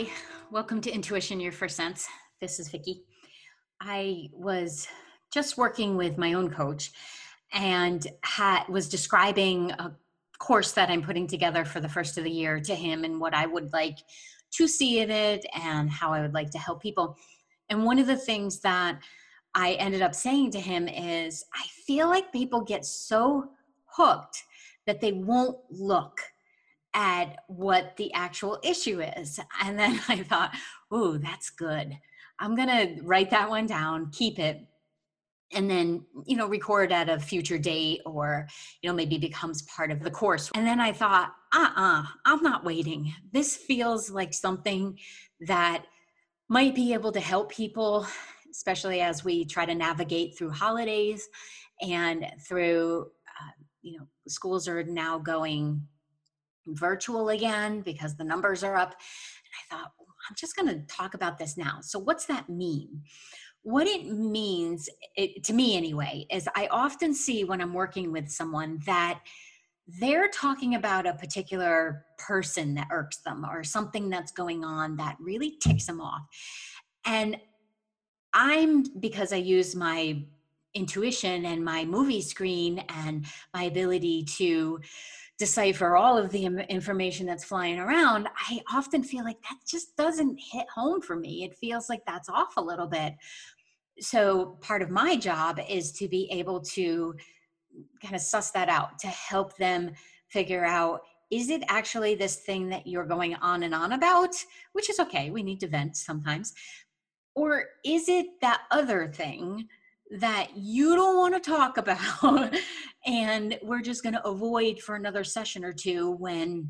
[0.00, 0.08] Hi,
[0.50, 2.08] welcome to Intuition Your First Sense.
[2.40, 3.02] This is Vicki.
[3.82, 4.88] I was
[5.30, 6.90] just working with my own coach
[7.52, 8.06] and
[8.70, 9.94] was describing a
[10.38, 13.34] course that I'm putting together for the first of the year to him and what
[13.34, 13.98] I would like
[14.52, 17.18] to see in it and how I would like to help people.
[17.68, 19.00] And one of the things that
[19.54, 23.50] I ended up saying to him is I feel like people get so
[23.84, 24.44] hooked
[24.86, 26.22] that they won't look
[26.94, 29.38] at what the actual issue is.
[29.62, 30.54] And then I thought,
[30.92, 31.96] ooh, that's good.
[32.38, 34.66] I'm going to write that one down, keep it,
[35.52, 38.46] and then, you know, record at a future date or,
[38.82, 40.50] you know, maybe becomes part of the course.
[40.54, 43.12] And then I thought, uh uh-uh, uh, i am not waiting.
[43.32, 44.96] This feels like something
[45.40, 45.84] that
[46.48, 48.06] might be able to help people,
[48.50, 51.28] especially as we try to navigate through holidays
[51.82, 53.50] and through, uh,
[53.82, 55.82] you know, schools are now going
[56.66, 58.90] virtual again because the numbers are up.
[58.90, 59.92] And I thought,
[60.28, 61.78] I'm just going to talk about this now.
[61.82, 63.02] So, what's that mean?
[63.62, 68.28] What it means, it, to me anyway, is I often see when I'm working with
[68.30, 69.20] someone that
[69.98, 75.16] they're talking about a particular person that irks them or something that's going on that
[75.20, 76.22] really ticks them off.
[77.04, 77.36] And
[78.32, 80.22] I'm, because I use my
[80.74, 84.80] intuition and my movie screen and my ability to
[85.40, 90.38] decipher all of the information that's flying around, I often feel like that just doesn't
[90.38, 91.44] hit home for me.
[91.44, 93.14] It feels like that's off a little bit.
[94.00, 97.14] So, part of my job is to be able to
[98.02, 99.92] kind of suss that out to help them
[100.28, 104.34] figure out is it actually this thing that you're going on and on about,
[104.72, 106.52] which is okay, we need to vent sometimes,
[107.34, 109.68] or is it that other thing
[110.10, 112.54] that you don't want to talk about
[113.06, 116.68] and we're just going to avoid for another session or two when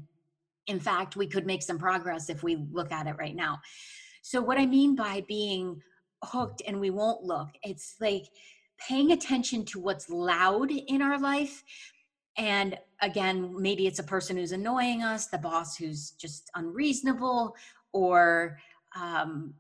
[0.67, 3.59] in fact we could make some progress if we look at it right now.
[4.23, 5.81] So what i mean by being
[6.23, 8.27] hooked and we won't look it's like
[8.79, 11.65] paying attention to what's loud in our life.
[12.37, 17.57] And again maybe it's a person who's annoying us the boss who's just unreasonable
[17.93, 18.59] or
[18.95, 19.55] um,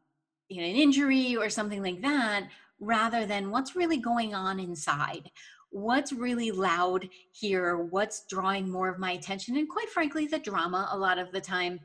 [0.51, 2.49] you know an injury or something like that
[2.81, 5.31] rather than what's really going on inside.
[5.71, 10.89] What's really loud here what's drawing more of my attention and quite frankly the drama
[10.91, 11.79] a lot of the time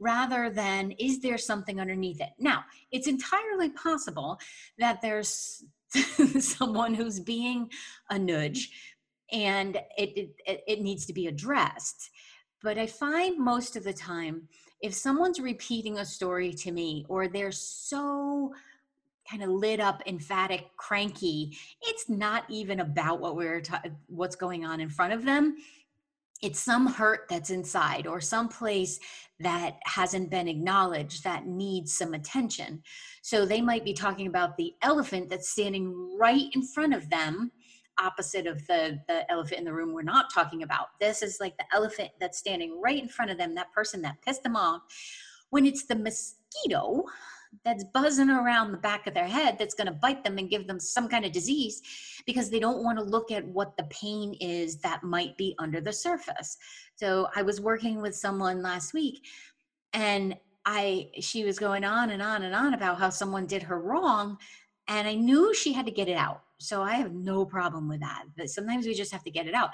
[0.00, 2.30] rather than is there something underneath it.
[2.38, 4.40] Now it's entirely possible
[4.78, 5.62] that there's
[6.40, 7.70] someone who's being
[8.08, 8.70] a nudge
[9.30, 12.10] and it, it, it needs to be addressed.
[12.62, 14.48] But i find most of the time
[14.82, 18.52] if someone's repeating a story to me or they're so
[19.30, 21.56] kind of lit up, emphatic, cranky.
[21.82, 25.56] It's not even about what we're ta- what's going on in front of them.
[26.42, 28.98] It's some hurt that's inside or some place
[29.40, 32.82] that hasn't been acknowledged that needs some attention.
[33.22, 37.52] So they might be talking about the elephant that's standing right in front of them
[38.00, 41.54] opposite of the the elephant in the room we're not talking about this is like
[41.58, 44.80] the elephant that's standing right in front of them that person that pissed them off
[45.50, 47.04] when it's the mosquito
[47.64, 50.66] that's buzzing around the back of their head that's going to bite them and give
[50.66, 51.82] them some kind of disease
[52.26, 55.80] because they don't want to look at what the pain is that might be under
[55.80, 56.56] the surface.
[56.96, 59.26] So I was working with someone last week
[59.92, 63.80] and I she was going on and on and on about how someone did her
[63.80, 64.38] wrong
[64.88, 66.42] and I knew she had to get it out.
[66.58, 68.24] So I have no problem with that.
[68.36, 69.70] But sometimes we just have to get it out.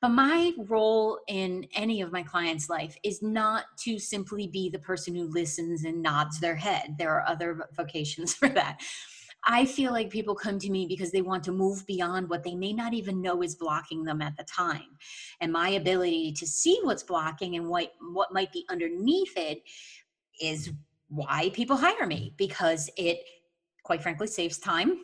[0.00, 4.78] But my role in any of my clients' life is not to simply be the
[4.78, 6.96] person who listens and nods their head.
[6.98, 8.80] There are other vocations for that.
[9.46, 12.54] I feel like people come to me because they want to move beyond what they
[12.54, 14.98] may not even know is blocking them at the time.
[15.40, 19.62] And my ability to see what's blocking and what, what might be underneath it
[20.42, 20.70] is
[21.08, 23.20] why people hire me because it,
[23.82, 25.00] quite frankly, saves time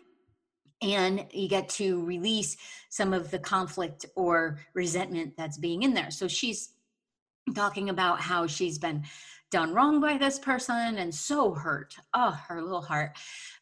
[0.83, 2.57] and you get to release
[2.91, 6.11] some of the conflict or resentment that's being in there.
[6.11, 6.71] So she's
[7.55, 9.05] talking about how she's been
[9.51, 11.95] done wrong by this person and so hurt.
[12.13, 13.13] Oh, her little heart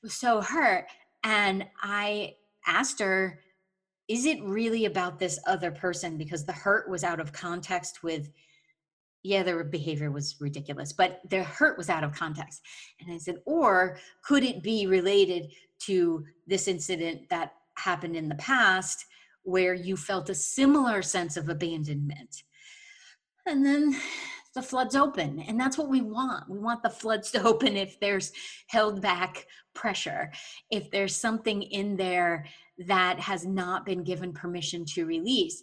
[0.03, 0.87] was so hurt.
[1.23, 2.35] And I
[2.67, 3.41] asked her,
[4.09, 6.17] is it really about this other person?
[6.17, 8.31] Because the hurt was out of context with,
[9.23, 12.63] yeah, their behavior was ridiculous, but their hurt was out of context.
[13.01, 15.51] And I said, or could it be related
[15.87, 19.05] to this incident that happened in the past
[19.43, 22.43] where you felt a similar sense of abandonment.
[23.47, 23.95] And then
[24.55, 25.41] the floods open.
[25.41, 26.49] And that's what we want.
[26.49, 28.33] We want the floods to open if there's
[28.69, 30.33] held back pressure,
[30.71, 32.47] if there's something in there
[32.87, 35.63] that has not been given permission to release.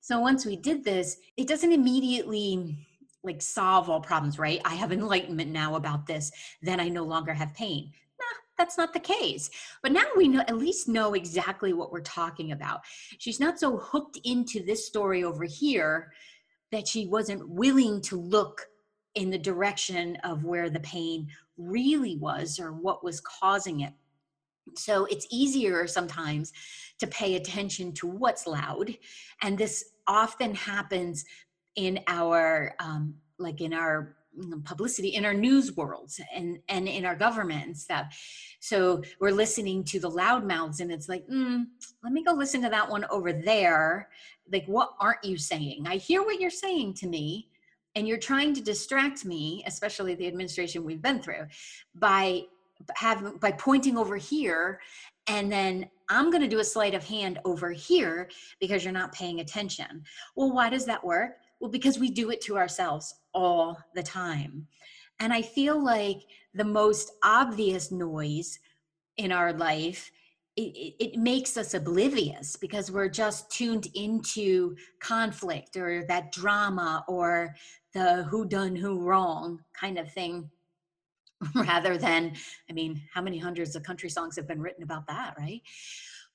[0.00, 2.78] So once we did this, it doesn't immediately
[3.24, 4.60] like solve all problems, right?
[4.64, 6.30] I have enlightenment now about this,
[6.62, 7.92] then I no longer have pain.
[8.58, 9.50] That's not the case.
[9.82, 12.80] But now we know, at least know exactly what we're talking about.
[13.18, 16.12] She's not so hooked into this story over here
[16.72, 18.66] that she wasn't willing to look
[19.14, 23.92] in the direction of where the pain really was or what was causing it.
[24.76, 26.52] So it's easier sometimes
[26.98, 28.94] to pay attention to what's loud.
[29.42, 31.24] And this often happens
[31.76, 34.16] in our, um, like in our
[34.64, 38.06] publicity in our news worlds and and in our government and stuff.
[38.60, 41.64] So we're listening to the loud mouths and it's like mm,
[42.02, 44.08] let me go listen to that one over there.
[44.52, 45.86] Like what aren't you saying?
[45.86, 47.48] I hear what you're saying to me
[47.94, 51.46] and you're trying to distract me especially the administration we've been through
[51.94, 52.42] by
[52.94, 54.80] having by pointing over here
[55.26, 58.28] and then i'm going to do a sleight of hand over here
[58.60, 60.04] because you're not paying attention.
[60.36, 64.66] Well why does that work well because we do it to ourselves all the time.
[65.20, 66.22] And i feel like
[66.54, 68.58] the most obvious noise
[69.16, 70.10] in our life
[70.56, 77.54] it, it, makes us oblivious because we're just tuned into conflict or that drama or
[77.94, 80.50] the who done who wrong kind of thing
[81.54, 82.32] rather than
[82.68, 85.62] i mean how many hundreds of country songs have been written about that right?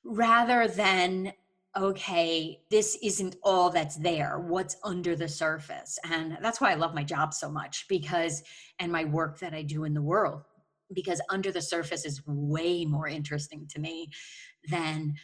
[0.05, 1.33] Rather than
[1.75, 6.93] okay this isn't all that's there what's under the surface and that's why i love
[6.93, 8.43] my job so much because
[8.79, 10.43] and my work that i do in the world
[10.93, 14.09] because under the surface is way more interesting to me
[14.69, 15.15] than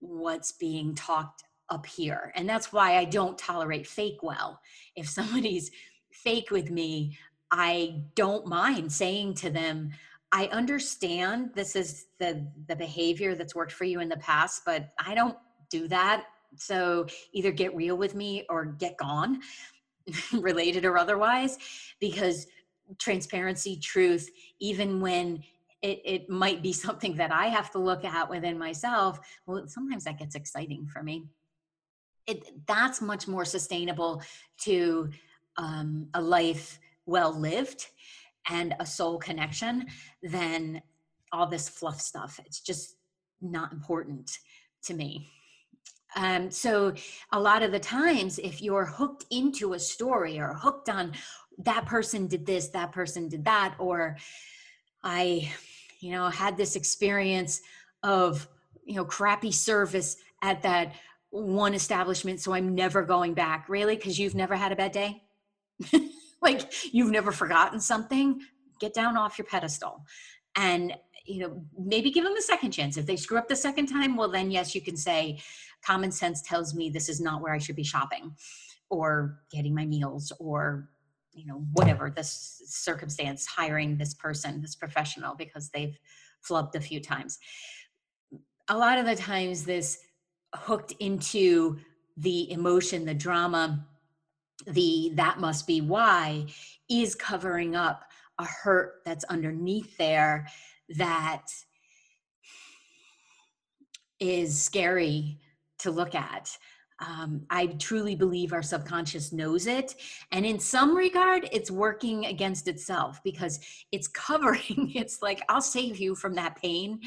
[0.00, 2.32] what's being talked up here.
[2.36, 4.60] And that's why I don't tolerate fake well.
[4.96, 5.70] If somebody's
[6.12, 7.18] fake with me,
[7.50, 9.90] I don't mind saying to them,
[10.32, 14.90] I understand this is the the behavior that's worked for you in the past, but
[14.98, 15.36] I don't
[15.70, 16.24] do that.
[16.56, 19.40] So either get real with me or get gone,
[20.32, 21.58] related or otherwise,
[22.00, 22.46] because
[22.98, 24.28] transparency, truth,
[24.60, 25.42] even when
[25.82, 30.04] it, it might be something that I have to look at within myself, well, sometimes
[30.04, 31.26] that gets exciting for me.
[32.26, 34.22] It, that's much more sustainable
[34.62, 35.10] to
[35.58, 37.86] um, a life well lived
[38.48, 39.86] and a soul connection
[40.22, 40.80] than
[41.32, 42.40] all this fluff stuff.
[42.46, 42.96] It's just
[43.42, 44.38] not important
[44.84, 45.30] to me.
[46.16, 46.94] Um, so,
[47.32, 51.12] a lot of the times, if you're hooked into a story or hooked on
[51.58, 54.16] that person did this, that person did that, or
[55.02, 55.50] I,
[56.00, 57.62] you know, had this experience
[58.02, 58.48] of,
[58.84, 60.94] you know, crappy service at that
[61.30, 63.68] one establishment, so I'm never going back.
[63.68, 63.96] Really?
[63.96, 65.22] Because you've never had a bad day?
[66.42, 68.40] like you've never forgotten something?
[68.78, 70.04] Get down off your pedestal.
[70.56, 70.94] And
[71.26, 74.14] you know maybe give them a second chance if they screw up the second time
[74.14, 75.40] well then yes you can say
[75.84, 78.34] common sense tells me this is not where i should be shopping
[78.90, 80.88] or getting my meals or
[81.32, 85.98] you know whatever this circumstance hiring this person this professional because they've
[86.46, 87.38] flubbed a few times.
[88.68, 89.98] A lot of the times this
[90.54, 91.78] hooked into
[92.16, 93.84] the emotion the drama
[94.68, 96.46] the that must be why
[96.88, 98.04] is covering up
[98.38, 100.46] a hurt that's underneath there
[100.96, 101.46] that
[104.20, 105.40] is scary
[105.84, 106.56] to look at
[107.00, 109.94] um, I truly believe our subconscious knows it.
[110.30, 115.98] And in some regard, it's working against itself because it's covering, it's like, I'll save
[115.98, 117.00] you from that pain.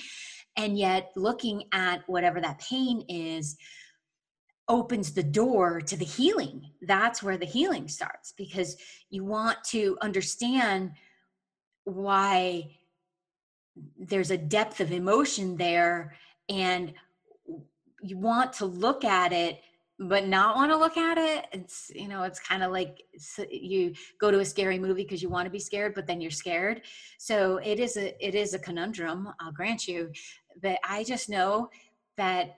[0.55, 3.57] And yet, looking at whatever that pain is
[4.67, 6.71] opens the door to the healing.
[6.81, 8.75] That's where the healing starts because
[9.09, 10.91] you want to understand
[11.85, 12.77] why
[13.97, 16.15] there's a depth of emotion there
[16.49, 16.93] and
[18.01, 19.59] you want to look at it
[19.99, 23.03] but not want to look at it it's you know it's kind of like
[23.49, 26.29] you go to a scary movie because you want to be scared but then you're
[26.29, 26.81] scared.
[27.17, 30.11] So it is a it is a conundrum i'll grant you
[30.61, 31.69] but i just know
[32.17, 32.55] that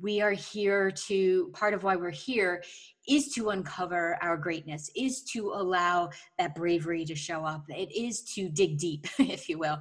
[0.00, 2.62] we are here to part of why we're here
[3.08, 8.22] is to uncover our greatness is to allow that bravery to show up it is
[8.22, 9.78] to dig deep if you will.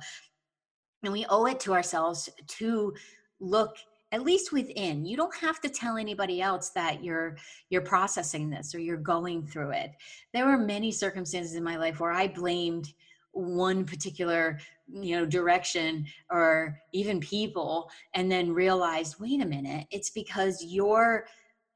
[1.03, 2.93] And we owe it to ourselves to
[3.39, 3.77] look
[4.11, 5.05] at least within.
[5.05, 7.37] You don't have to tell anybody else that you're
[7.69, 9.91] you're processing this or you're going through it.
[10.33, 12.93] There were many circumstances in my life where i blamed
[13.31, 14.59] one particular
[14.91, 21.27] you know direction or even people and then realized wait a minute it's because you're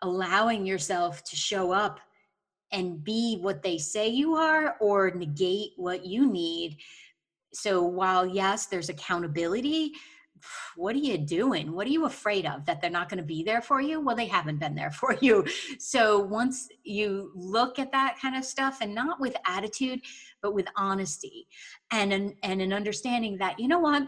[0.02, 2.00] allowing yourself to show up
[2.74, 6.78] and be what they say you are or negate what you need.
[7.54, 9.94] So while yes there's accountability
[10.76, 11.72] what are you doing?
[11.72, 12.66] What are you afraid of?
[12.66, 14.02] That they're not going to be there for you?
[14.02, 15.46] Well, they haven't been there for you.
[15.80, 20.02] So once you look at that kind of stuff and not with attitude,
[20.42, 21.48] but with honesty
[21.92, 24.08] and an, and an understanding that, you know what,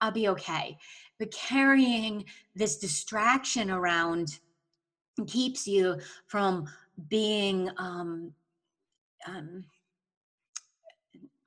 [0.00, 0.78] I'll be okay.
[1.18, 2.24] But carrying
[2.54, 4.38] this distraction around
[5.26, 6.66] keeps you from
[7.08, 8.32] being um,
[9.26, 9.64] um,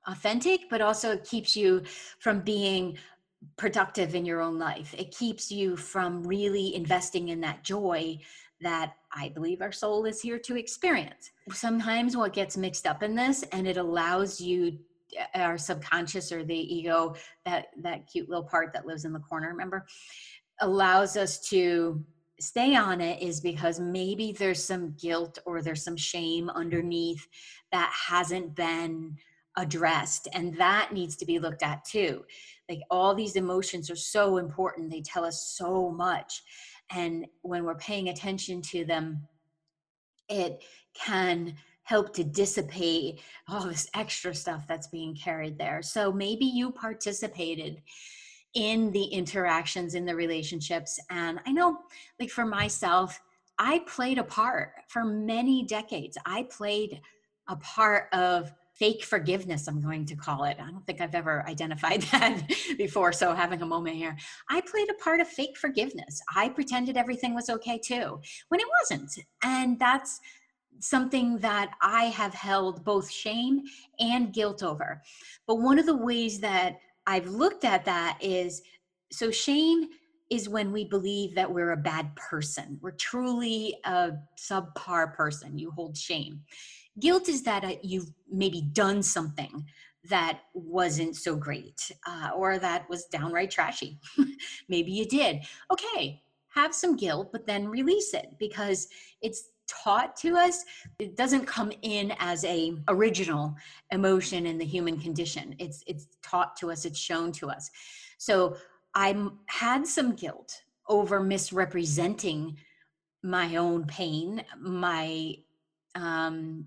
[0.06, 1.82] authentic, but also keeps you
[2.18, 2.96] from being
[3.56, 4.94] productive in your own life.
[4.96, 8.18] It keeps you from really investing in that joy
[8.60, 11.30] that I believe our soul is here to experience.
[11.52, 14.78] Sometimes what gets mixed up in this and it allows you
[15.18, 19.20] uh, our subconscious or the ego that that cute little part that lives in the
[19.20, 19.86] corner remember
[20.60, 22.02] allows us to
[22.40, 27.28] stay on it is because maybe there's some guilt or there's some shame underneath
[27.70, 29.16] that hasn't been
[29.56, 32.24] addressed and that needs to be looked at too
[32.68, 34.90] like all these emotions are so important.
[34.90, 36.42] They tell us so much.
[36.90, 39.26] And when we're paying attention to them
[40.28, 40.62] it
[40.94, 45.82] can help to dissipate all this extra stuff that's being carried there.
[45.82, 47.82] So maybe you participated
[48.54, 50.98] in the interactions in the relationships.
[51.10, 51.78] And i know
[52.20, 53.20] like for myself
[53.58, 56.16] i played a part for many decades.
[56.24, 57.00] I played
[57.48, 60.56] a part of fake forgiveness, I'm going to call it.
[60.60, 62.42] I don't think I've ever identified that
[62.76, 64.16] before, so having a moment here.
[64.50, 66.20] I played a part of fake forgiveness.
[66.34, 69.18] I pretended everything was okay too, when it wasn't.
[69.42, 70.20] And that's
[70.80, 73.62] something that I have held both shame
[74.00, 75.02] and guilt over.
[75.46, 78.62] But one of the ways that I've looked at that is
[79.12, 79.88] so shame
[80.30, 82.78] is when we believe that we're a bad person.
[82.80, 85.58] We're truly a subpar person.
[85.58, 86.40] You hold shame.
[87.00, 89.66] Guilt is that uh, you've maybe done something
[90.10, 93.98] that wasn't so great uh, or that was downright trashy.
[94.68, 95.42] maybe you did.
[95.72, 98.88] Okay, have some guilt, but then release it because
[99.22, 100.64] it's taught to us
[100.98, 103.54] it doesn't come in as a original
[103.92, 107.70] emotion in the human condition it's it's taught to us it's shown to us
[108.18, 108.56] so
[108.94, 112.56] i had some guilt over misrepresenting
[113.22, 115.34] my own pain my
[115.94, 116.66] um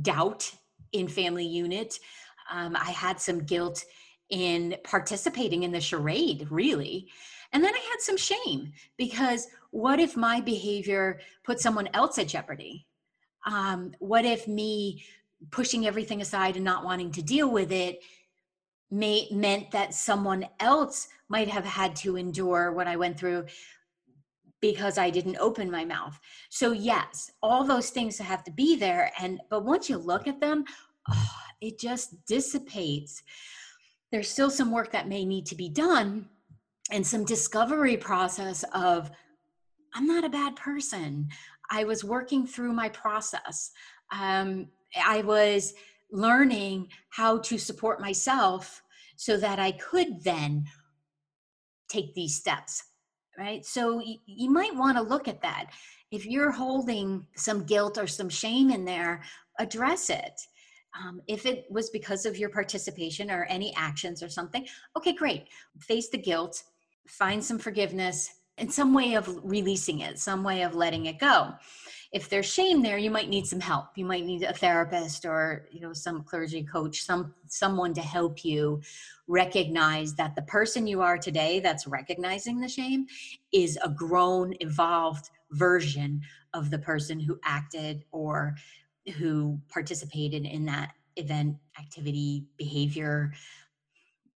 [0.00, 0.50] doubt
[0.92, 1.98] in family unit.
[2.50, 3.84] Um, I had some guilt
[4.28, 7.08] in participating in the charade, really.
[7.52, 12.28] And then I had some shame because what if my behavior put someone else at
[12.28, 12.86] jeopardy?
[13.46, 15.04] Um, what if me
[15.50, 18.00] pushing everything aside and not wanting to deal with it
[18.90, 23.46] may, meant that someone else might have had to endure what I went through
[24.60, 26.18] because I didn't open my mouth.
[26.50, 30.40] So yes, all those things have to be there and but once you look at
[30.40, 30.64] them,
[31.10, 33.22] oh, it just dissipates.
[34.12, 36.28] There's still some work that may need to be done
[36.90, 39.10] and some discovery process of
[39.94, 41.28] I'm not a bad person.
[41.70, 43.70] I was working through my process.
[44.12, 44.68] Um,
[45.00, 45.74] I was
[46.12, 48.82] learning how to support myself
[49.16, 50.64] so that I could then
[51.88, 52.82] take these steps
[53.40, 53.64] right?
[53.64, 55.70] So y- you might want to look at that.
[56.10, 59.22] If you're holding some guilt or some shame in there,
[59.58, 60.40] address it.
[61.00, 64.66] Um, if it was because of your participation or any actions or something,
[64.96, 65.44] okay, great.
[65.80, 66.62] Face the guilt,
[67.08, 68.28] find some forgiveness,
[68.58, 71.54] and some way of releasing it, some way of letting it go
[72.12, 73.86] if there's shame there you might need some help.
[73.96, 78.44] You might need a therapist or you know some clergy coach some someone to help
[78.44, 78.80] you
[79.28, 83.06] recognize that the person you are today that's recognizing the shame
[83.52, 86.20] is a grown evolved version
[86.52, 88.56] of the person who acted or
[89.16, 93.32] who participated in that event activity behavior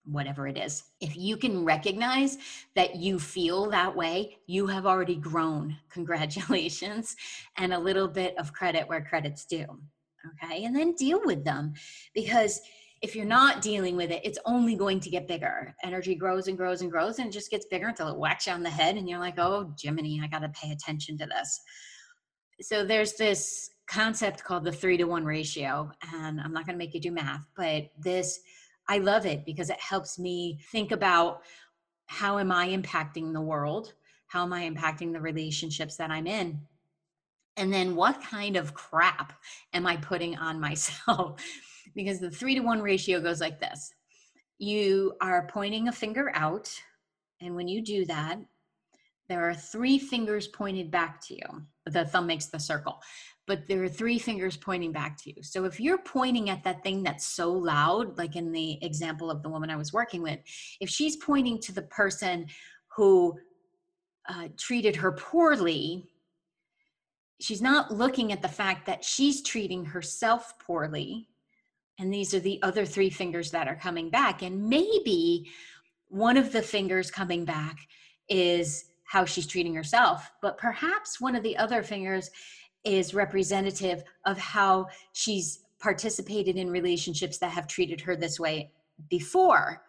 [0.04, 0.84] whatever it is.
[1.00, 2.38] If you can recognize
[2.74, 5.76] that you feel that way, you have already grown.
[5.90, 7.16] Congratulations.
[7.56, 9.66] And a little bit of credit where credit's due.
[10.42, 10.64] Okay.
[10.64, 11.74] And then deal with them
[12.14, 12.60] because
[13.02, 15.74] if you're not dealing with it, it's only going to get bigger.
[15.82, 18.52] Energy grows and grows and grows and it just gets bigger until it whacks you
[18.52, 21.60] on the head and you're like, oh, Jiminy, I got to pay attention to this.
[22.62, 25.90] So there's this concept called the three to one ratio.
[26.14, 28.40] And I'm not going to make you do math, but this
[28.88, 31.42] I love it because it helps me think about
[32.06, 33.94] how am I impacting the world?
[34.26, 36.60] How am I impacting the relationships that I'm in?
[37.56, 39.32] And then what kind of crap
[39.72, 41.40] am I putting on myself?
[41.94, 43.92] because the three to one ratio goes like this
[44.58, 46.70] you are pointing a finger out.
[47.40, 48.38] And when you do that,
[49.28, 51.62] there are three fingers pointed back to you.
[51.86, 53.00] The thumb makes the circle,
[53.46, 55.42] but there are three fingers pointing back to you.
[55.42, 59.42] So if you're pointing at that thing that's so loud, like in the example of
[59.42, 60.40] the woman I was working with,
[60.80, 62.46] if she's pointing to the person
[62.96, 63.34] who
[64.28, 66.06] uh, treated her poorly,
[67.40, 71.28] she's not looking at the fact that she's treating herself poorly.
[71.98, 74.42] And these are the other three fingers that are coming back.
[74.42, 75.50] And maybe
[76.08, 77.78] one of the fingers coming back
[78.28, 82.30] is how she's treating herself, but perhaps one of the other fingers
[82.84, 88.70] is representative of how she's participated in relationships that have treated her this way
[89.08, 89.82] before.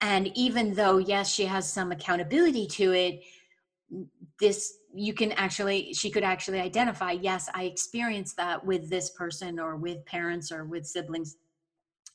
[0.00, 3.22] And even though, yes, she has some accountability to it,
[4.40, 9.58] this you can actually she could actually identify yes i experienced that with this person
[9.58, 11.36] or with parents or with siblings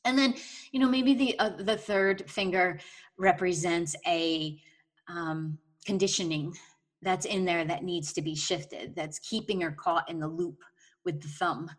[0.04, 0.34] and then
[0.72, 2.78] you know maybe the uh, the third finger
[3.18, 4.60] represents a
[5.08, 6.54] um, conditioning
[7.02, 10.58] that's in there that needs to be shifted that's keeping her caught in the loop
[11.04, 11.70] with the thumb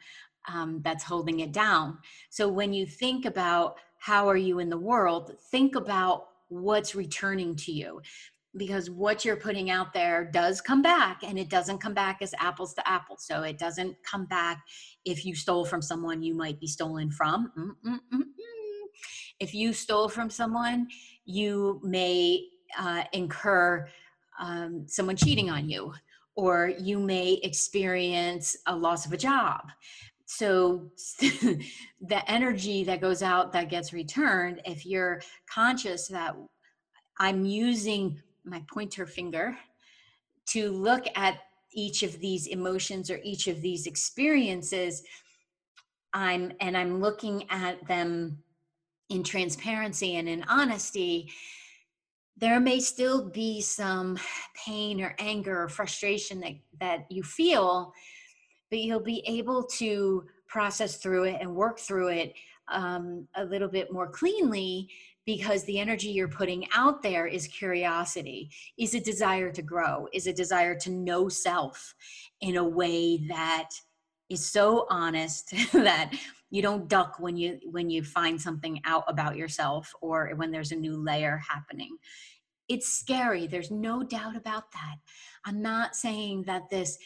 [0.52, 1.98] um, that's holding it down.
[2.30, 7.56] So when you think about how are you in the world think about what's returning
[7.56, 8.02] to you
[8.58, 12.34] because what you're putting out there does come back and it doesn't come back as
[12.38, 13.26] apples to apples.
[13.26, 14.62] So it doesn't come back
[15.06, 17.52] if you stole from someone you might be stolen from.
[17.58, 18.24] Mm-mm-mm-mm.
[19.40, 20.88] if you stole from someone
[21.24, 22.46] you may
[22.80, 23.88] uh, incur
[24.40, 25.94] um, someone cheating on you
[26.36, 29.70] or you may experience a loss of a job.
[30.26, 36.36] So the energy that goes out that gets returned if you're conscious that
[37.20, 39.56] i'm using my pointer finger
[40.48, 41.38] to look at
[41.74, 45.04] each of these emotions or each of these experiences
[46.14, 48.38] i'm and i'm looking at them
[49.10, 51.30] in transparency and in honesty
[52.38, 54.18] there may still be some
[54.66, 57.94] pain or anger or frustration that that you feel
[58.70, 62.34] but you'll be able to process through it and work through it
[62.72, 64.90] um, a little bit more cleanly
[65.26, 70.26] because the energy you're putting out there is curiosity, is a desire to grow, is
[70.26, 71.94] a desire to know self
[72.42, 73.70] in a way that
[74.30, 76.12] is so honest that
[76.52, 80.72] you don't duck when you when you find something out about yourself or when there's
[80.72, 81.98] a new layer happening
[82.70, 84.96] it's scary there's no doubt about that
[85.46, 86.98] i'm not saying that this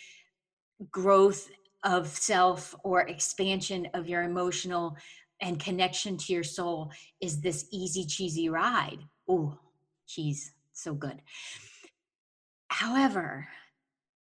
[0.91, 1.49] growth
[1.83, 4.97] of self or expansion of your emotional
[5.41, 8.99] and connection to your soul is this easy cheesy ride.
[9.27, 9.57] Oh,
[10.07, 11.21] cheese, so good.
[12.69, 13.47] However,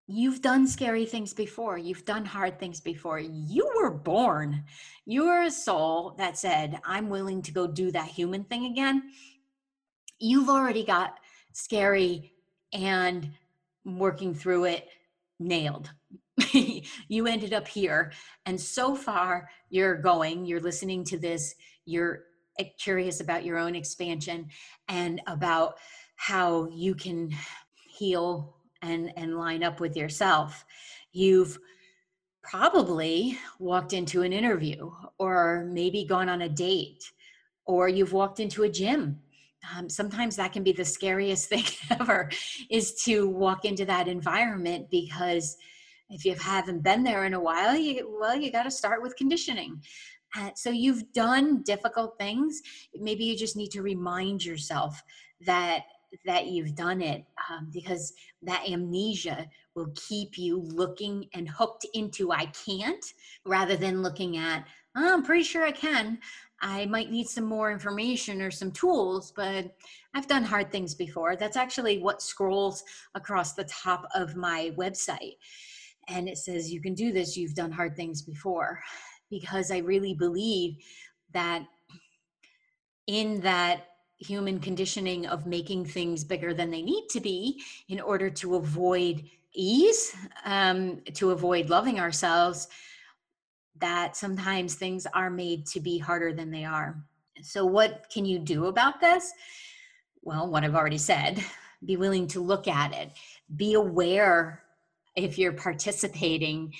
[0.06, 1.78] you've done scary things before.
[1.78, 3.18] You've done hard things before.
[3.18, 4.64] You were born.
[5.06, 9.10] You are a soul that said, I'm willing to go do that human thing again.
[10.18, 11.18] You've already got
[11.52, 12.32] scary
[12.72, 13.30] and
[13.84, 14.88] working through it
[15.38, 15.90] nailed.
[16.52, 18.12] you ended up here
[18.46, 21.54] and so far you're going you're listening to this
[21.86, 22.24] you're
[22.58, 24.48] eh, curious about your own expansion
[24.88, 25.76] and about
[26.16, 27.30] how you can
[27.76, 30.64] heal and and line up with yourself.
[31.12, 31.58] You've
[32.42, 37.02] probably walked into an interview or maybe gone on a date
[37.64, 39.18] or you've walked into a gym.
[39.74, 42.30] Um, sometimes that can be the scariest thing ever
[42.70, 45.56] is to walk into that environment because
[46.10, 49.16] if you haven't been there in a while you well you got to start with
[49.16, 49.80] conditioning.
[50.36, 52.60] Uh, so you've done difficult things.
[52.94, 55.00] Maybe you just need to remind yourself
[55.46, 55.84] that
[56.24, 62.32] that you've done it um, because that amnesia will keep you looking and hooked into
[62.32, 64.64] i can't rather than looking at
[64.96, 66.18] oh, i'm pretty sure i can.
[66.60, 69.74] I might need some more information or some tools but
[70.14, 71.36] i've done hard things before.
[71.36, 75.36] That's actually what scrolls across the top of my website.
[76.08, 77.36] And it says you can do this.
[77.36, 78.80] You've done hard things before.
[79.30, 80.76] Because i really believe
[81.32, 81.64] that
[83.06, 83.88] in that
[84.24, 89.24] human conditioning of making things bigger than they need to be in order to avoid
[89.54, 92.68] ease um, to avoid loving ourselves
[93.80, 96.96] that sometimes things are made to be harder than they are.
[97.42, 99.32] So what can you do about this?
[100.22, 101.44] Well what i've already said
[101.84, 103.10] be willing to look at it.
[103.56, 104.62] Be aware
[105.16, 106.72] if you're participating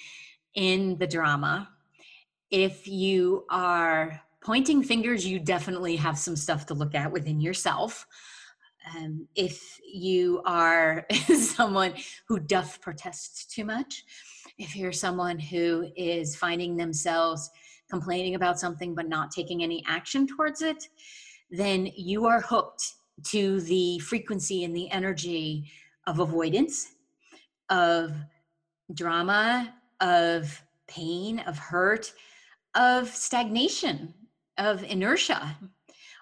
[0.55, 1.69] in the drama.
[2.51, 8.07] If you are pointing fingers, you definitely have some stuff to look at within yourself.
[8.95, 11.95] Um, if you are someone
[12.29, 14.05] who doth protest too much,
[14.59, 17.51] if you're someone who is finding themselves
[17.91, 20.89] complaining about something but not taking any action towards it,
[21.51, 22.93] then you are hooked
[23.25, 25.71] to the frequency and the energy
[26.07, 26.93] of avoidance,
[27.71, 28.13] of
[28.93, 32.13] drama, of pain, of hurt,
[32.75, 34.13] of stagnation,
[34.59, 35.57] of inertia.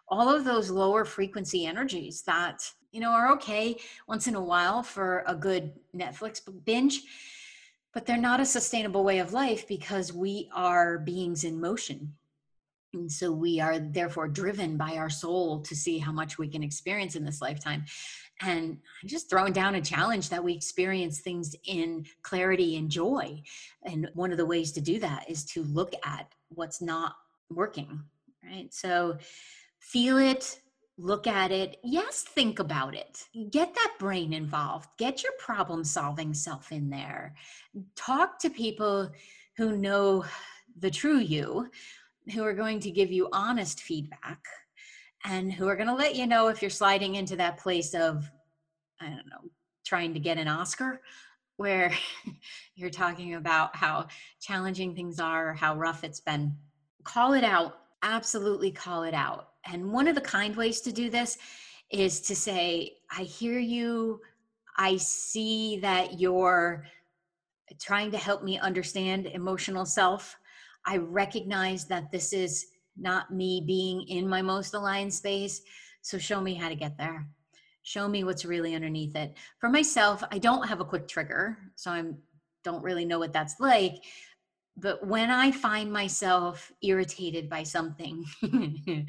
[0.09, 4.83] All of those lower frequency energies that, you know, are okay once in a while
[4.83, 7.01] for a good Netflix binge,
[7.95, 12.15] but they're not a sustainable way of life because we are beings in motion.
[12.95, 16.63] And so we are therefore driven by our soul to see how much we can
[16.63, 17.85] experience in this lifetime.
[18.43, 23.43] And I'm just throwing down a challenge that we experience things in clarity and joy.
[23.85, 27.15] And one of the ways to do that is to look at what's not
[27.51, 28.03] working,
[28.53, 28.73] right?
[28.73, 29.17] So
[29.81, 30.61] feel it,
[30.99, 31.79] look at it.
[31.83, 33.25] Yes, think about it.
[33.51, 37.35] Get that brain involved, get your problem solving self in there.
[37.97, 39.11] Talk to people
[39.57, 40.25] who know
[40.79, 41.69] the true you,
[42.33, 44.41] who are going to give you honest feedback
[45.25, 48.31] and who are going to let you know if you're sliding into that place of,
[49.01, 49.51] I don't know,
[49.85, 51.01] trying to get an Oscar,
[51.57, 51.93] where
[52.75, 54.07] you're talking about how
[54.41, 56.57] challenging things are, how rough it's been.
[57.05, 59.51] Call it out, absolutely call it out.
[59.65, 61.39] And one of the kind ways to do this
[61.91, 64.21] is to say, I hear you.
[64.77, 66.87] I see that you're
[67.81, 70.37] trying to help me understand emotional self.
[70.87, 75.63] I recognize that this is not me being in my most aligned space.
[76.03, 77.27] So show me how to get there.
[77.83, 79.35] Show me what's really underneath it.
[79.59, 82.05] For myself, I don't have a quick trigger, so I
[82.65, 84.05] don't really know what that's like.
[84.77, 88.25] But when I find myself irritated by something,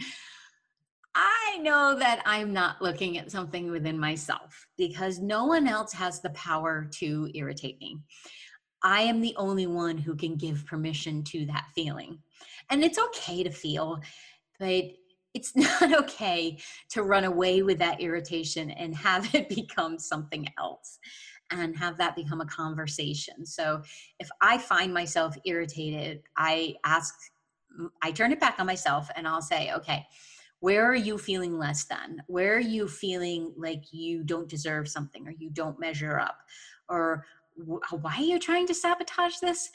[1.15, 6.21] I know that I'm not looking at something within myself because no one else has
[6.21, 7.99] the power to irritate me.
[8.82, 12.19] I am the only one who can give permission to that feeling.
[12.69, 14.02] And it's okay to feel,
[14.60, 14.86] but
[15.34, 16.58] it's not okay
[16.89, 20.99] to run away with that irritation and have it become something else
[21.61, 23.45] and have that become a conversation.
[23.45, 23.81] So
[24.19, 27.13] if I find myself irritated, I ask,
[28.01, 30.05] I turn it back on myself and I'll say, okay,
[30.59, 32.23] where are you feeling less than?
[32.27, 36.37] Where are you feeling like you don't deserve something or you don't measure up?
[36.87, 39.69] Or why are you trying to sabotage this?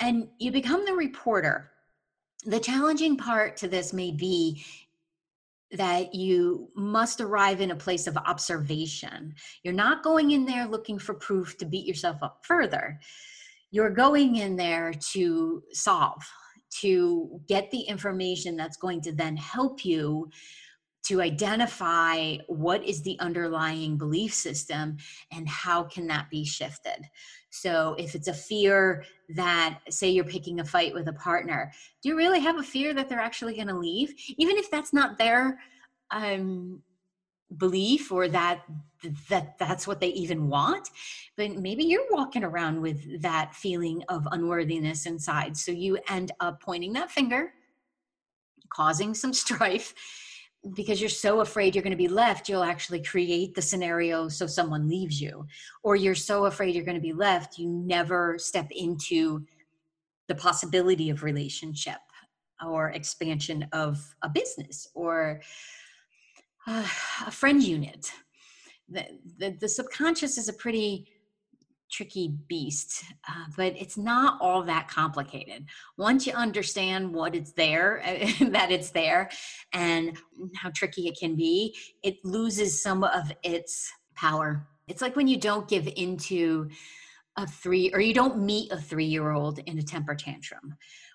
[0.00, 1.70] And you become the reporter.
[2.44, 4.64] The challenging part to this may be
[5.72, 9.34] that you must arrive in a place of observation.
[9.62, 12.98] You're not going in there looking for proof to beat yourself up further.
[13.70, 16.22] You're going in there to solve,
[16.80, 20.30] to get the information that's going to then help you
[21.04, 24.96] to identify what is the underlying belief system
[25.32, 27.08] and how can that be shifted.
[27.50, 32.10] So if it's a fear that say you're picking a fight with a partner do
[32.10, 34.14] you really have a fear that they're actually going to leave?
[34.36, 35.58] Even if that's not their
[36.10, 36.82] um,
[37.56, 38.62] belief or that
[39.30, 40.90] that that's what they even want
[41.36, 46.60] but maybe you're walking around with that feeling of unworthiness inside so you end up
[46.60, 47.54] pointing that finger
[48.68, 49.94] causing some strife
[50.74, 54.46] because you're so afraid you're going to be left, you'll actually create the scenario so
[54.46, 55.46] someone leaves you.
[55.82, 59.44] Or you're so afraid you're going to be left, you never step into
[60.26, 61.98] the possibility of relationship
[62.64, 65.40] or expansion of a business or
[66.66, 66.86] uh,
[67.26, 68.12] a friend unit.
[68.88, 69.06] The,
[69.38, 71.06] the, the subconscious is a pretty
[71.90, 75.66] tricky beast, uh, but it's not all that complicated.
[75.96, 78.02] Once you understand what it's there,
[78.40, 79.30] that it's there,
[79.72, 80.16] and
[80.56, 84.66] how tricky it can be, it loses some of its power.
[84.86, 86.68] It's like when you don't give into
[87.36, 90.74] a three, or you don't meet a three year old in a temper tantrum.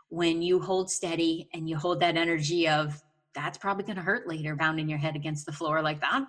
[0.09, 3.01] When you hold steady and you hold that energy of,
[3.35, 6.23] that's probably going to hurt later, pounding your head against the floor like that.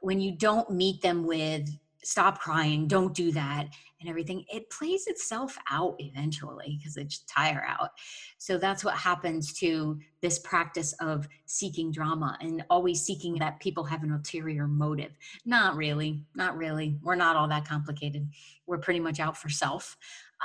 [0.00, 1.68] When you don't meet them with,
[2.02, 3.68] stop crying, don't do that,
[4.00, 7.90] and everything, it plays itself out eventually because it's tire out.
[8.38, 13.84] So that's what happens to this practice of seeking drama and always seeking that people
[13.84, 15.12] have an ulterior motive.
[15.44, 16.98] Not really, not really.
[17.02, 18.28] We're not all that complicated.
[18.66, 19.96] We're pretty much out for self.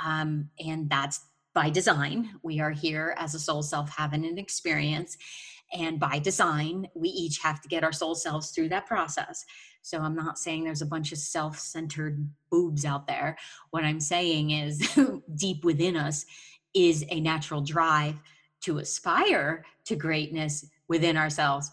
[0.04, 1.20] Um, and that's
[1.54, 2.38] by design.
[2.42, 5.16] We are here as a soul self having an experience.
[5.72, 9.44] And by design, we each have to get our soul selves through that process.
[9.86, 13.38] So I'm not saying there's a bunch of self centered boobs out there.
[13.70, 14.98] What I'm saying is,
[15.36, 16.26] deep within us
[16.74, 18.20] is a natural drive
[18.62, 21.70] to aspire to greatness within ourselves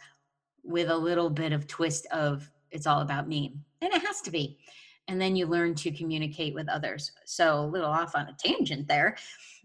[0.64, 3.56] with a little bit of twist of it's all about me.
[3.82, 4.60] And it has to be.
[5.08, 7.12] And then you learn to communicate with others.
[7.26, 9.18] So, a little off on a tangent there.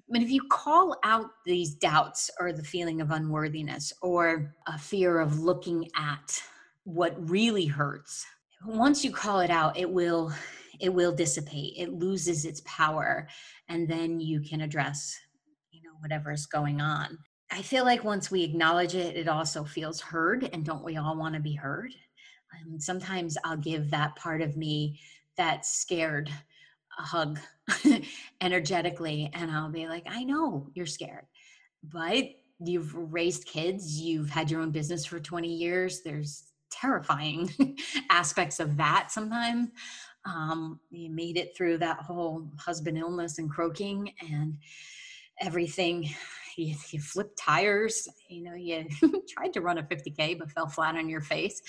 [0.08, 5.20] But if you call out these doubts or the feeling of unworthiness or a fear
[5.20, 6.42] of looking at
[6.84, 8.24] what really hurts
[8.66, 10.32] once you call it out it will
[10.80, 11.74] it will dissipate.
[11.76, 13.26] It loses its power
[13.68, 15.16] and then you can address
[15.70, 17.18] you know whatever is going on.
[17.50, 21.16] I feel like once we acknowledge it it also feels heard and don't we all
[21.16, 21.92] want to be heard?
[22.54, 24.98] Um, sometimes i'll give that part of me
[25.36, 26.30] that's scared
[26.98, 27.38] a hug
[28.40, 31.26] energetically and i'll be like i know you're scared
[31.84, 32.24] but
[32.58, 37.50] you've raised kids you've had your own business for 20 years there's terrifying
[38.10, 39.70] aspects of that sometimes.
[40.24, 44.56] Um, you made it through that whole husband illness and croaking and
[45.40, 46.10] everything.
[46.60, 48.84] You, you flipped tires you know you
[49.28, 51.62] tried to run a 50k but fell flat on your face.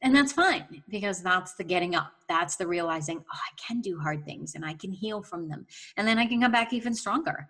[0.00, 2.12] And that's fine because that's the getting up.
[2.26, 5.66] That's the realizing oh i can do hard things and i can heal from them.
[5.98, 7.48] And then i can come back even stronger.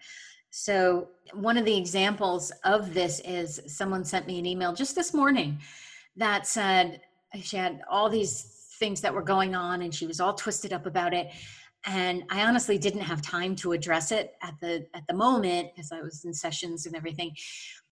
[0.51, 5.15] So one of the examples of this is someone sent me an email just this
[5.15, 5.61] morning
[6.21, 7.01] that said
[7.43, 8.43] she had all these
[8.79, 11.29] things that were going on and she was all twisted up about it.
[11.87, 15.93] And i honestly didn't have time to address it at the at the moment because
[15.93, 17.35] i was in sessions and everything.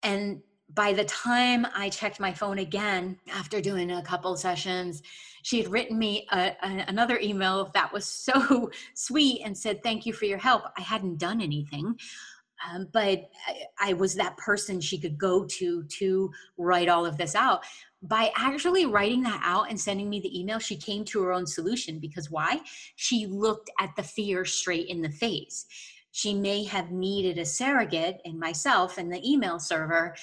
[0.03, 0.43] And
[0.75, 5.03] by the time i checked my phone again after doing a couple sessions
[5.43, 10.05] she had written me a, a, another email that was so sweet and said thank
[10.05, 10.63] you for your help.
[10.77, 11.97] I hadn't done anything
[12.69, 17.17] um, but I, I was that person she could go to to write all of
[17.17, 17.65] this out
[18.03, 21.47] by actually writing that out and sending me the email, she came to her own
[21.47, 22.61] solution because why?
[22.97, 25.67] She looked at the fear straight in the face.
[26.13, 30.15] She may have needed a surrogate in myself and the email server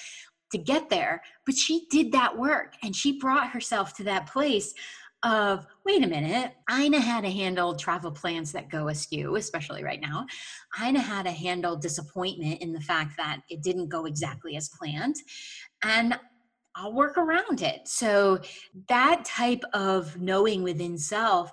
[0.50, 4.74] to get there, but she did that work and she brought herself to that place
[5.24, 9.82] of wait a minute i know how to handle travel plans that go askew especially
[9.82, 10.24] right now
[10.78, 14.68] i know how to handle disappointment in the fact that it didn't go exactly as
[14.68, 15.16] planned
[15.82, 16.16] and
[16.78, 17.88] I'll work around it.
[17.88, 18.38] So
[18.88, 21.52] that type of knowing within self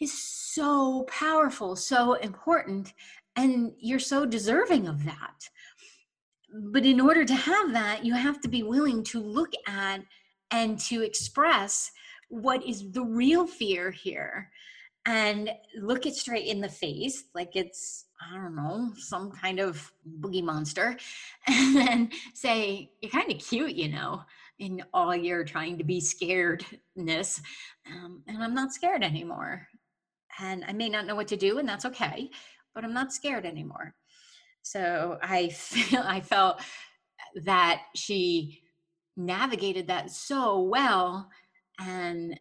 [0.00, 2.94] is so powerful, so important,
[3.36, 5.48] and you're so deserving of that.
[6.72, 10.00] But in order to have that, you have to be willing to look at
[10.50, 11.92] and to express
[12.28, 14.50] what is the real fear here
[15.06, 19.90] and look it straight in the face like it's I don't know, some kind of
[20.20, 20.96] boogie monster,
[21.46, 24.22] and then say, You're kind of cute, you know,
[24.58, 27.40] in all your trying to be scaredness.
[27.90, 29.66] Um, and I'm not scared anymore.
[30.38, 32.30] And I may not know what to do, and that's okay,
[32.74, 33.94] but I'm not scared anymore.
[34.62, 36.60] So I feel I felt
[37.44, 38.62] that she
[39.16, 41.28] navigated that so well
[41.78, 42.38] and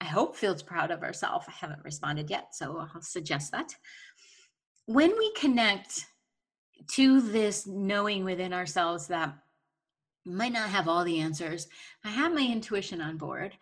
[0.00, 1.46] I hope feels proud of herself.
[1.48, 3.74] I haven't responded yet, so I'll suggest that
[4.86, 6.06] when we connect
[6.92, 9.36] to this knowing within ourselves that
[10.24, 11.68] might not have all the answers,
[12.04, 13.52] I have my intuition on board.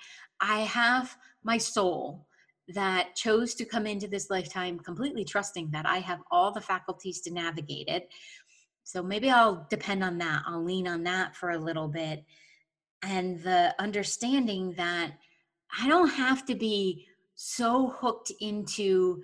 [0.40, 2.26] I have my soul
[2.68, 7.20] that chose to come into this lifetime completely trusting that I have all the faculties
[7.22, 8.08] to navigate it.
[8.84, 10.42] So maybe I'll depend on that.
[10.46, 12.24] I'll lean on that for a little bit.
[13.02, 15.12] And the understanding that
[15.80, 19.22] I don't have to be so hooked into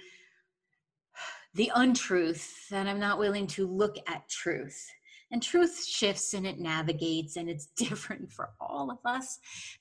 [1.55, 4.89] the untruth that I'm not willing to look at truth.
[5.33, 9.39] And truth shifts and it navigates, and it's different for all of us,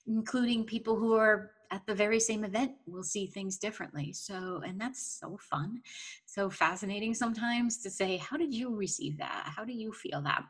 [0.07, 4.11] including people who are at the very same event will see things differently.
[4.13, 5.81] So, and that's so fun,
[6.25, 9.51] so fascinating sometimes to say, How did you receive that?
[9.55, 10.43] How do you feel that?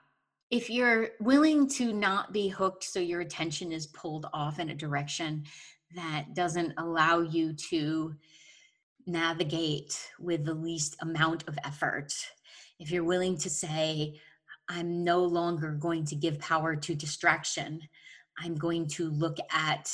[0.50, 4.76] If you're willing to not be hooked so your attention is pulled off in a
[4.76, 5.44] direction
[5.96, 8.16] that doesn't allow you to
[9.08, 12.14] navigate with the least amount of effort,
[12.80, 14.20] if you're willing to say,
[14.70, 17.82] I'm no longer going to give power to distraction,
[18.38, 19.92] I'm going to look at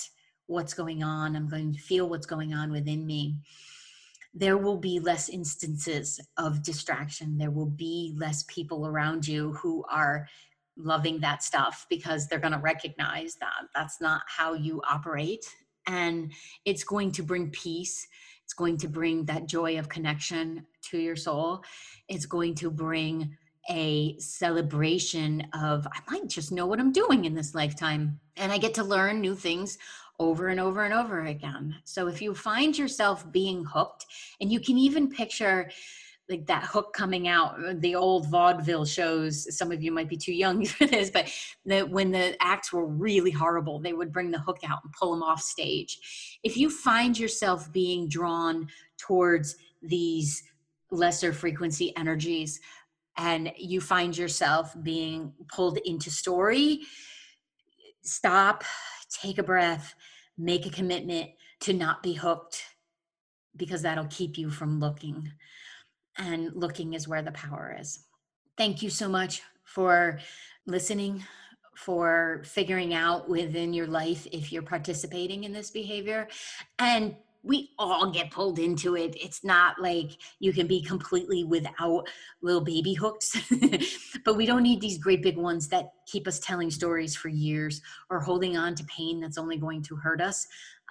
[0.48, 3.38] what's going on, I'm going to feel what's going on within me.
[4.34, 7.38] There will be less instances of distraction.
[7.38, 10.28] There will be less people around you who are
[10.78, 15.46] loving that stuff because they're going to recognize that that's not how you operate.
[15.88, 16.32] And
[16.66, 18.08] it's going to bring peace
[18.46, 21.64] it's going to bring that joy of connection to your soul.
[22.08, 23.36] It's going to bring
[23.72, 28.20] a celebration of, I might just know what I'm doing in this lifetime.
[28.38, 29.80] And I get to learn new things
[30.20, 31.76] over and over and over again.
[31.86, 34.06] So if you find yourself being hooked,
[34.40, 35.72] and you can even picture,
[36.30, 40.18] like that hook coming out uh, the old vaudeville shows some of you might be
[40.18, 41.32] too young for this but
[41.66, 45.12] the, when the acts were really horrible they would bring the hook out and pull
[45.12, 50.44] them off stage if you find yourself being drawn towards these
[50.92, 52.60] lesser frequency energies
[53.18, 56.82] and you find yourself being pulled into story
[58.02, 58.64] stop
[59.10, 59.96] take a breath
[60.38, 62.64] make a commitment to not be hooked
[63.56, 65.32] because that'll keep you from looking.
[66.18, 68.00] And looking is where the power is.
[68.58, 70.20] Thank you so much for
[70.66, 71.24] listening,
[71.76, 76.28] for figuring out within your life if you're participating in this behavior.
[76.80, 79.16] And we all get pulled into it.
[79.22, 82.08] It's not like you can be completely without
[82.42, 83.38] little baby hooks,
[84.26, 87.82] but we don't need these great big ones that keep us telling stories for years
[88.10, 90.48] or holding on to pain that's only going to hurt us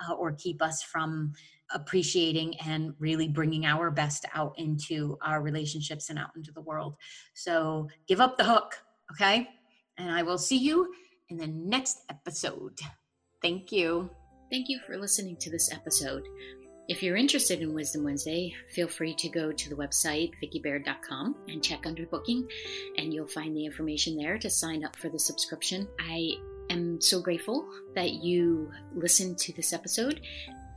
[0.09, 1.33] uh, or keep us from
[1.73, 6.97] appreciating and really bringing our best out into our relationships and out into the world.
[7.35, 8.75] So give up the hook,
[9.13, 9.49] okay?
[9.97, 10.93] And I will see you
[11.29, 12.79] in the next episode.
[13.43, 14.11] Thank you.
[14.51, 16.25] Thank you for listening to this episode.
[16.87, 21.65] If you're interested in Wisdom Wednesday, feel free to go to the website, vickibaird.com, and
[21.65, 22.47] check under booking,
[22.99, 25.89] and you'll find the information there to sign up for the subscription.
[25.99, 26.35] I
[26.69, 30.21] am so grateful that you listened to this episode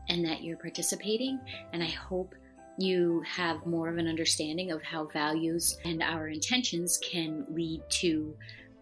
[0.10, 1.40] and that you're participating,
[1.74, 2.36] and I hope
[2.78, 8.36] you have more of an understanding of how values and our intentions can lead to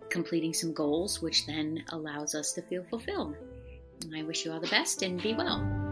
[0.10, 3.36] completing some goals, which then allows us to feel fulfilled.
[4.16, 5.85] I wish you all the best and be well.